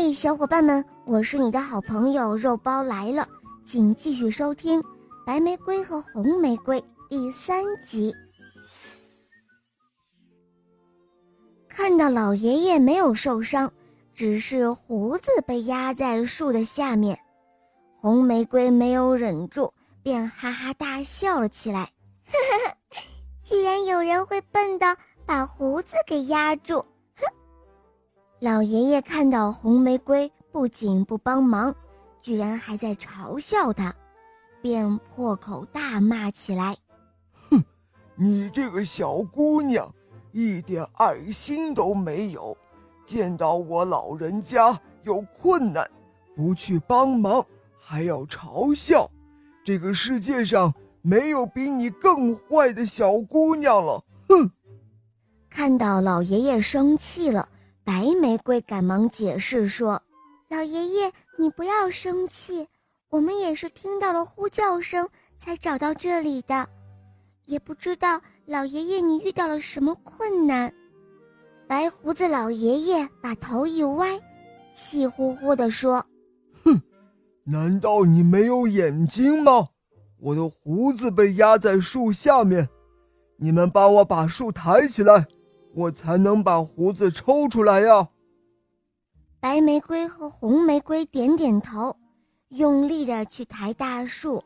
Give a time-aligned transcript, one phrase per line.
[0.00, 3.26] 嘿，小伙伴们，我是你的好朋友肉包来了，
[3.64, 4.80] 请继续收听
[5.26, 8.14] 《白玫瑰和红玫瑰》第三集。
[11.68, 13.72] 看到老爷爷没有受伤，
[14.14, 17.18] 只是胡子被压在树的下面，
[18.00, 19.72] 红玫瑰没有忍住，
[20.04, 21.90] 便哈哈大笑了起来。
[23.42, 24.94] 居然有人会笨到
[25.26, 26.84] 把胡子给压住！
[28.40, 28.44] 哼！
[28.44, 31.74] 老爷爷看到红玫瑰不仅不帮忙，
[32.20, 33.94] 居然还在嘲笑他，
[34.62, 36.76] 便破口大骂起来
[37.50, 37.62] ：“哼，
[38.14, 39.92] 你这个小姑娘，
[40.32, 42.56] 一点爱心都没有！
[43.04, 45.90] 见到我老人家有困难，
[46.36, 47.44] 不去帮忙，
[47.78, 49.10] 还要嘲笑！
[49.64, 54.50] 这个世界上……”没有比你更坏的小姑娘了，哼！
[55.48, 57.48] 看到老爷爷生气了，
[57.88, 60.02] 白玫瑰赶忙解释说
[60.50, 62.68] ：“老爷爷，你不要生气，
[63.08, 65.08] 我们也是听到了呼叫声
[65.38, 66.68] 才找到这里的，
[67.46, 70.70] 也不知道老爷爷你遇到了什么困难。”
[71.66, 74.20] 白胡子老爷爷把头一歪，
[74.74, 76.04] 气呼呼地说
[76.62, 76.82] ：“哼，
[77.44, 79.68] 难道你没有眼睛吗？”
[80.20, 82.68] 我的胡子被压在树下面，
[83.38, 85.26] 你们帮我把树抬起来，
[85.74, 88.08] 我才能把胡子抽出来呀。
[89.40, 91.96] 白玫瑰和红玫瑰点点头，
[92.48, 94.42] 用力的去抬大树。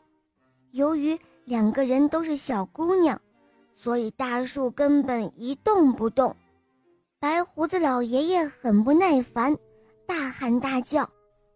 [0.71, 3.19] 由于两个人都是小姑娘，
[3.73, 6.35] 所以大树根本一动不动。
[7.19, 9.57] 白胡子老爷爷很不耐烦，
[10.05, 11.09] 大喊大叫。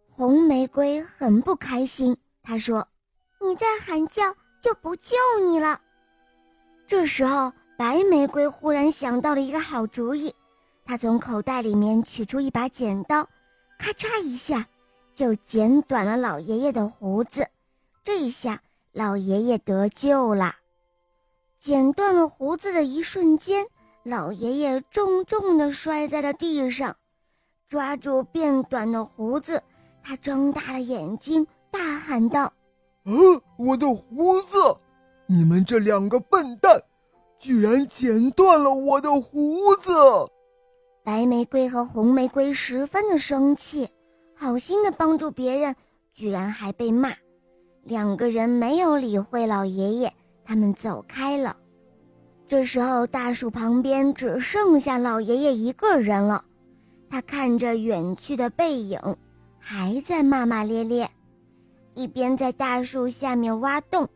[0.09, 2.87] 红玫瑰很不开心，他说。
[3.39, 4.23] 你再喊叫
[4.59, 5.79] 就不救你了。
[6.87, 10.33] 这时候，白玫瑰忽然想到了一个好主意，
[10.83, 13.23] 她从口袋里面取出一把剪刀，
[13.77, 14.67] 咔嚓一下
[15.13, 17.47] 就剪短了老爷爷的胡子。
[18.03, 18.59] 这一下，
[18.93, 20.55] 老爷爷得救了。
[21.59, 23.67] 剪断了胡子的一瞬间，
[24.01, 26.95] 老爷爷重重地摔在了地上，
[27.69, 29.61] 抓住变短的胡子，
[30.01, 32.51] 他睁大了眼睛，大喊道。
[33.05, 34.57] 嗯，我的胡子！
[35.27, 36.81] 你们这两个笨蛋，
[37.39, 39.91] 居然剪断了我的胡子！
[41.03, 43.89] 白玫瑰和红玫瑰十分的生气，
[44.35, 45.75] 好心的帮助别人，
[46.13, 47.13] 居然还被骂。
[47.83, 51.55] 两个人没有理会老爷爷，他们走开了。
[52.47, 56.43] 这时候，大树旁边只剩下老爷爷一个人了。
[57.09, 58.99] 他看着远去的背影，
[59.59, 61.09] 还在骂骂咧咧。
[61.93, 64.07] 一边在大树下面挖洞，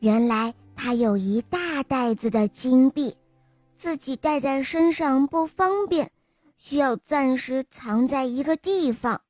[0.00, 3.16] 原来他有一大袋子的金币，
[3.76, 6.10] 自己带在身上不方便，
[6.56, 9.20] 需要暂时藏在一个地方。